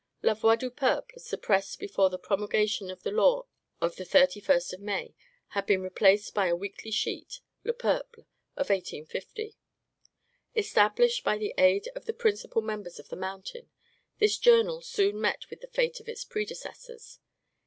[0.23, 3.45] "La Voix du Peuple," suppressed before the promulgation of the law
[3.79, 5.13] of the 31st of May,
[5.49, 8.25] had been replaced by a weekly sheet, "Le Peuple"
[8.57, 9.55] of 1850.
[10.55, 13.69] Established by the aid of the principal members of the Mountain,
[14.17, 17.19] this journal soon met with the fate of its predecessors.